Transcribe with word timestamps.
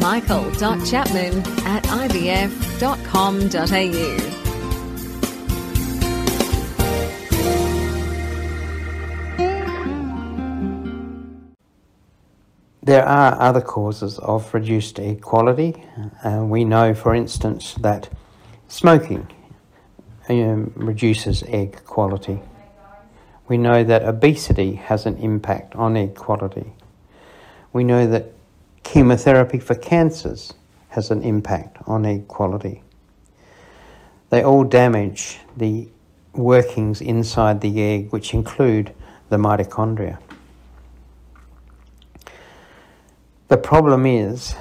michael.chapman 0.00 1.38
at 1.66 1.84
ivf.com.au. 1.84 2.50
There 12.82 13.06
are 13.06 13.40
other 13.40 13.60
causes 13.60 14.18
of 14.18 14.52
reduced 14.52 14.98
egg 14.98 15.20
quality. 15.20 15.84
Uh, 16.24 16.44
we 16.44 16.64
know, 16.64 16.92
for 16.94 17.14
instance, 17.14 17.74
that 17.74 18.08
smoking 18.66 19.28
um, 20.28 20.72
reduces 20.74 21.44
egg 21.44 21.84
quality. 21.84 22.40
We 23.46 23.58
know 23.58 23.84
that 23.84 24.02
obesity 24.02 24.74
has 24.74 25.06
an 25.06 25.18
impact 25.18 25.76
on 25.76 25.96
egg 25.96 26.14
quality. 26.16 26.72
We 27.72 27.84
know 27.84 28.06
that 28.06 28.32
chemotherapy 28.90 29.60
for 29.60 29.76
cancers 29.76 30.52
has 30.88 31.12
an 31.12 31.22
impact 31.22 31.78
on 31.86 32.04
egg 32.04 32.26
quality. 32.26 32.82
They 34.30 34.42
all 34.42 34.64
damage 34.64 35.38
the 35.56 35.86
workings 36.32 37.00
inside 37.00 37.60
the 37.60 37.80
egg, 37.80 38.10
which 38.10 38.34
include 38.34 38.92
the 39.28 39.36
mitochondria. 39.36 40.18
The 43.46 43.58
problem 43.58 44.06
is, 44.06 44.56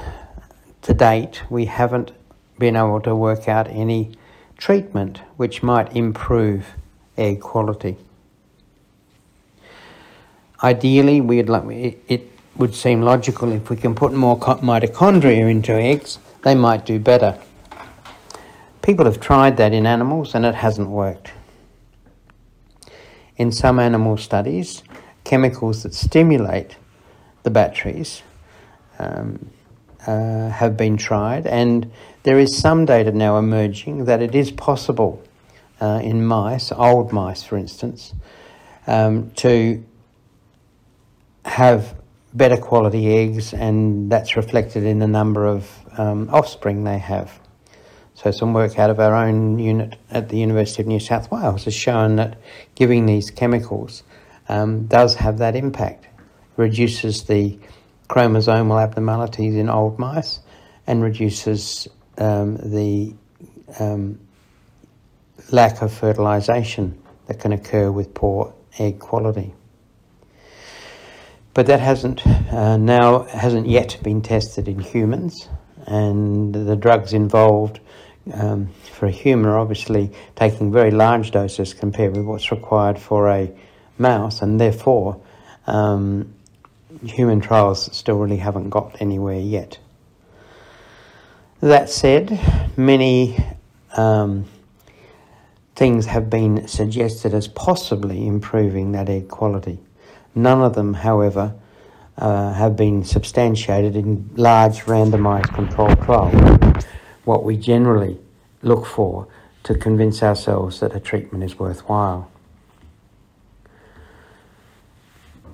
to 0.84 0.94
date, 0.94 1.42
we 1.50 1.66
haven't 1.66 2.12
been 2.60 2.76
able 2.76 3.02
to 3.02 3.16
work 3.16 3.50
out 3.50 3.68
any 3.68 4.12
treatment 4.60 5.22
which 5.38 5.64
might 5.64 5.96
improve 5.96 6.68
egg 7.18 7.42
quality. 7.42 7.98
Ideally, 10.62 11.20
we'd 11.20 11.50
like 11.50 11.64
it, 12.08 12.32
would 12.60 12.76
seem 12.76 13.02
logical 13.02 13.52
if 13.54 13.70
we 13.70 13.78
can 13.78 13.96
put 13.96 14.14
more 14.14 14.38
mitochondria 14.38 15.50
into 15.50 15.74
eggs, 15.74 16.20
they 16.44 16.54
might 16.54 16.86
do 16.86 17.00
better. 17.00 17.40
People 18.82 19.06
have 19.06 19.20
tried 19.20 19.56
that 19.58 19.74
in 19.74 19.88
animals 19.88 20.36
and 20.36 20.46
it 20.46 20.56
hasn't 20.56 20.90
worked. 20.90 21.32
In 23.38 23.54
some 23.54 23.80
animal 23.80 24.18
studies, 24.18 24.84
chemicals 25.24 25.84
that 25.84 25.94
stimulate 25.94 26.76
the 27.44 27.50
batteries 27.50 28.24
um, 29.00 29.50
uh, 30.06 30.50
have 30.50 30.76
been 30.76 30.98
tried, 30.98 31.48
and 31.48 31.90
there 32.24 32.40
is 32.40 32.58
some 32.58 32.86
data 32.86 33.12
now 33.14 33.38
emerging 33.38 34.06
that 34.06 34.22
it 34.22 34.36
is 34.36 34.52
possible 34.52 35.24
uh, 35.80 36.02
in 36.04 36.26
mice, 36.26 36.74
old 36.74 37.14
mice 37.14 37.44
for 37.44 37.58
instance, 37.58 38.14
um, 38.88 39.32
to 39.32 39.82
have 41.46 41.96
better 42.34 42.58
quality 42.58 43.16
eggs, 43.16 43.54
and 43.54 44.12
that's 44.12 44.36
reflected 44.36 44.84
in 44.84 45.00
the 45.00 45.08
number 45.08 45.46
of 45.46 45.70
um, 45.98 46.30
offspring 46.32 46.84
they 46.84 46.98
have. 46.98 47.40
So, 48.14 48.32
some 48.32 48.54
work 48.54 48.78
out 48.78 48.90
of 48.90 49.00
our 49.00 49.16
own 49.16 49.60
unit 49.60 49.98
at 50.12 50.30
the 50.30 50.38
University 50.38 50.82
of 50.82 50.88
New 50.88 51.00
South 51.00 51.32
Wales 51.32 51.66
has 51.66 51.74
shown 51.74 52.18
that 52.18 52.38
giving 52.76 53.06
these 53.06 53.32
chemicals 53.32 54.04
um, 54.50 54.86
does 54.88 55.16
have 55.16 55.38
that 55.38 55.56
impact, 55.56 56.08
reduces 56.58 57.24
the 57.24 57.58
chromosomal 58.10 58.82
abnormalities 58.82 59.56
in 59.56 59.70
old 59.70 59.98
mice, 59.98 60.40
and 60.86 61.02
reduces 61.02 61.88
um, 62.18 62.58
the 62.58 63.14
um, 63.80 64.20
lack 65.52 65.82
of 65.82 65.94
fertilisation 65.94 67.02
that 67.28 67.40
can 67.40 67.54
occur 67.54 67.92
with 67.92 68.14
poor 68.14 68.54
egg 68.80 69.00
quality 69.00 69.54
but 71.60 71.66
that 71.66 71.82
hasn't 71.82 72.26
uh, 72.26 72.78
now 72.78 73.24
hasn't 73.24 73.68
yet 73.68 73.98
been 74.02 74.22
tested 74.22 74.70
in 74.70 74.80
humans, 74.80 75.50
and 75.88 76.56
the 76.56 76.78
drugs 76.78 77.12
involved 77.12 77.82
um, 78.34 78.70
for 78.94 79.08
a 79.08 79.12
human 79.12 79.46
are 79.46 79.60
obviously 79.60 80.10
taking 80.38 80.72
very 80.72 80.90
large 80.90 81.32
doses 81.32 81.74
compared 81.74 82.16
with 82.16 82.26
what's 82.26 82.50
required 82.50 82.98
for 82.98 83.30
a 83.30 83.52
mouse, 83.98 84.42
and 84.42 84.58
therefore 84.58 85.22
um, 85.68 86.34
human 87.04 87.42
trials 87.42 87.94
still 87.94 88.20
really 88.20 88.38
haven't 88.38 88.70
got 88.70 88.96
anywhere 89.02 89.42
yet. 89.42 89.78
That 91.60 91.90
said, 91.90 92.40
many 92.78 93.38
um, 93.98 94.46
things 95.76 96.06
have 96.06 96.30
been 96.30 96.70
suggested 96.70 97.34
as 97.34 97.50
possibly 97.50 98.26
improving 98.26 98.94
that 98.94 99.10
egg 99.10 99.28
quality. 99.28 99.80
None 100.36 100.62
of 100.62 100.76
them, 100.76 100.94
however, 100.94 101.56
uh, 102.18 102.54
have 102.54 102.76
been 102.76 103.04
substantiated 103.04 103.96
in 103.96 104.30
large 104.36 104.82
randomized 104.82 105.54
controlled 105.54 106.02
trials. 106.04 106.86
What 107.24 107.44
we 107.44 107.58
generally 107.58 108.18
look 108.62 108.86
for 108.86 109.28
to 109.64 109.76
convince 109.76 110.22
ourselves 110.22 110.80
that 110.80 110.96
a 110.96 111.00
treatment 111.00 111.44
is 111.44 111.58
worthwhile. 111.58 112.30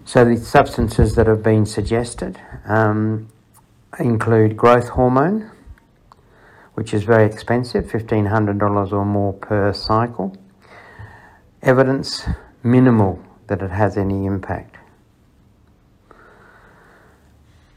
So, 0.05 0.23
the 0.23 0.37
substances 0.37 1.15
that 1.15 1.25
have 1.25 1.41
been 1.41 1.65
suggested 1.65 2.39
um, 2.65 3.27
include 3.99 4.55
growth 4.55 4.89
hormone, 4.89 5.49
which 6.75 6.93
is 6.93 7.03
very 7.03 7.25
expensive 7.25 7.85
$1,500 7.85 8.91
or 8.91 9.05
more 9.05 9.33
per 9.33 9.73
cycle. 9.73 10.37
Evidence 11.63 12.27
minimal 12.61 13.24
that 13.47 13.61
it 13.61 13.71
has 13.71 13.97
any 13.97 14.25
impact. 14.25 14.77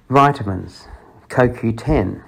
Vitamins, 0.09 0.89
CoQ10. 1.29 2.23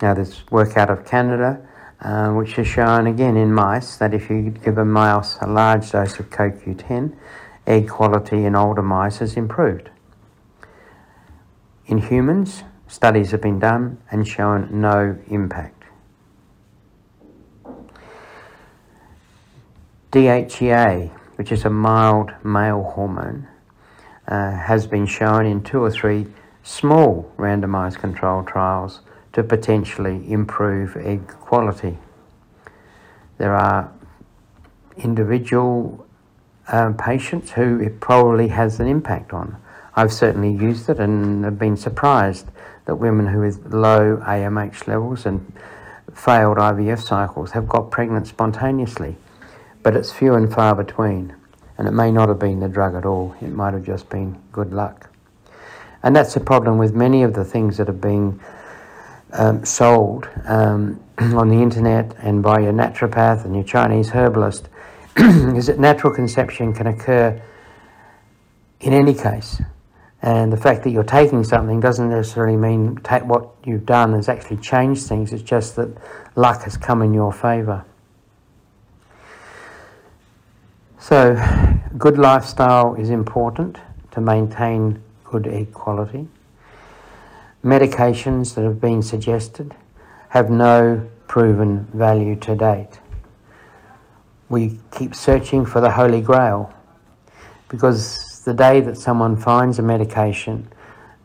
Now, 0.00 0.14
there's 0.14 0.50
work 0.50 0.76
out 0.76 0.90
of 0.90 1.04
Canada 1.04 1.66
uh, 2.02 2.30
which 2.30 2.54
has 2.54 2.66
shown 2.66 3.06
again 3.06 3.36
in 3.36 3.52
mice 3.52 3.96
that 3.96 4.14
if 4.14 4.30
you 4.30 4.50
give 4.64 4.78
a 4.78 4.84
mouse 4.84 5.36
a 5.42 5.46
large 5.46 5.90
dose 5.90 6.18
of 6.18 6.30
CoQ10, 6.30 7.14
egg 7.66 7.88
quality 7.88 8.44
in 8.44 8.56
older 8.56 8.82
mice 8.82 9.18
has 9.18 9.36
improved. 9.36 9.90
In 11.86 11.98
humans, 11.98 12.62
studies 12.88 13.32
have 13.32 13.42
been 13.42 13.58
done 13.58 13.98
and 14.10 14.26
shown 14.26 14.68
no 14.80 15.18
impact. 15.28 15.84
DHEA, 20.12 21.10
which 21.40 21.52
is 21.52 21.64
a 21.64 21.70
mild 21.70 22.30
male 22.44 22.82
hormone, 22.82 23.48
uh, 24.28 24.50
has 24.50 24.86
been 24.86 25.06
shown 25.06 25.46
in 25.46 25.62
two 25.62 25.82
or 25.82 25.90
three 25.90 26.26
small 26.62 27.32
randomized 27.38 27.98
controlled 27.98 28.46
trials 28.46 29.00
to 29.32 29.42
potentially 29.42 30.30
improve 30.30 30.98
egg 30.98 31.26
quality. 31.28 31.96
There 33.38 33.56
are 33.56 33.90
individual 34.98 36.06
uh, 36.68 36.92
patients 36.98 37.52
who 37.52 37.80
it 37.80 38.00
probably 38.00 38.48
has 38.48 38.78
an 38.78 38.86
impact 38.86 39.32
on. 39.32 39.56
I've 39.96 40.12
certainly 40.12 40.52
used 40.52 40.90
it 40.90 41.00
and 41.00 41.42
have 41.44 41.58
been 41.58 41.78
surprised 41.78 42.48
that 42.84 42.96
women 42.96 43.28
who 43.28 43.40
with 43.40 43.72
low 43.72 44.18
AMH 44.26 44.86
levels 44.86 45.24
and 45.24 45.50
failed 46.14 46.58
IVF 46.58 47.00
cycles 47.00 47.52
have 47.52 47.66
got 47.66 47.90
pregnant 47.90 48.26
spontaneously 48.26 49.16
but 49.82 49.96
it's 49.96 50.12
few 50.12 50.34
and 50.34 50.52
far 50.52 50.74
between. 50.74 51.34
And 51.78 51.88
it 51.88 51.92
may 51.92 52.10
not 52.10 52.28
have 52.28 52.38
been 52.38 52.60
the 52.60 52.68
drug 52.68 52.94
at 52.94 53.06
all, 53.06 53.34
it 53.40 53.48
might 53.48 53.74
have 53.74 53.84
just 53.84 54.08
been 54.10 54.40
good 54.52 54.72
luck. 54.72 55.10
And 56.02 56.14
that's 56.14 56.34
the 56.34 56.40
problem 56.40 56.78
with 56.78 56.94
many 56.94 57.22
of 57.22 57.34
the 57.34 57.44
things 57.44 57.76
that 57.76 57.88
are 57.88 57.92
being 57.92 58.40
um, 59.32 59.64
sold 59.64 60.28
um, 60.46 61.02
on 61.18 61.48
the 61.48 61.56
internet 61.56 62.14
and 62.18 62.42
by 62.42 62.60
your 62.60 62.72
naturopath 62.72 63.44
and 63.44 63.54
your 63.54 63.64
Chinese 63.64 64.10
herbalist 64.10 64.68
is 65.16 65.66
that 65.66 65.78
natural 65.78 66.12
conception 66.12 66.72
can 66.72 66.86
occur 66.86 67.40
in 68.80 68.92
any 68.92 69.14
case. 69.14 69.60
And 70.22 70.52
the 70.52 70.56
fact 70.56 70.84
that 70.84 70.90
you're 70.90 71.02
taking 71.02 71.44
something 71.44 71.80
doesn't 71.80 72.10
necessarily 72.10 72.56
mean 72.56 72.96
what 73.22 73.50
you've 73.64 73.86
done 73.86 74.12
has 74.12 74.28
actually 74.28 74.58
changed 74.58 75.06
things. 75.06 75.32
It's 75.32 75.42
just 75.42 75.76
that 75.76 75.88
luck 76.36 76.62
has 76.64 76.76
come 76.76 77.00
in 77.02 77.14
your 77.14 77.32
favour. 77.32 77.84
So, 81.02 81.34
good 81.96 82.18
lifestyle 82.18 82.94
is 82.94 83.08
important 83.08 83.78
to 84.10 84.20
maintain 84.20 85.02
good 85.24 85.46
egg 85.46 85.72
quality. 85.72 86.28
medications 87.64 88.54
that 88.54 88.64
have 88.64 88.82
been 88.82 89.02
suggested 89.02 89.74
have 90.28 90.50
no 90.50 91.08
proven 91.26 91.86
value 91.94 92.36
to 92.36 92.54
date. 92.54 93.00
We 94.50 94.78
keep 94.90 95.14
searching 95.14 95.64
for 95.64 95.80
the 95.80 95.92
Holy 95.92 96.20
Grail 96.20 96.70
because 97.70 98.42
the 98.44 98.52
day 98.52 98.82
that 98.82 98.98
someone 98.98 99.38
finds 99.38 99.78
a 99.78 99.82
medication 99.82 100.68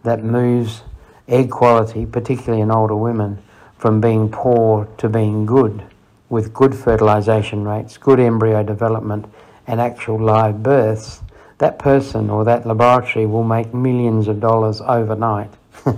that 0.04 0.24
moves 0.24 0.84
egg 1.28 1.52
quality, 1.52 2.06
particularly 2.06 2.62
in 2.62 2.72
older 2.72 2.96
women, 2.96 3.44
from 3.78 4.00
being 4.00 4.30
poor 4.30 4.86
to 5.00 5.10
being 5.10 5.46
good, 5.46 5.84
with 6.30 6.54
good 6.54 6.74
fertilization 6.74 7.68
rates, 7.68 7.98
good 7.98 8.22
embryo 8.22 8.64
development, 8.64 9.26
and 9.68 9.82
actual 9.82 10.20
live 10.20 10.64
births, 10.64 11.22
that 11.58 11.80
person 11.80 12.30
or 12.30 12.46
that 12.46 12.66
laboratory 12.66 13.26
will 13.26 13.44
make 13.44 13.74
millions 13.74 14.28
of 14.28 14.40
dollars 14.40 14.82
overnight. 14.82 15.52